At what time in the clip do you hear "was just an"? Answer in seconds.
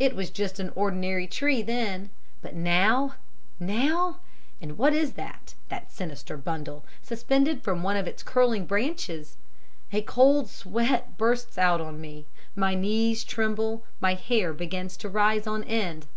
0.16-0.72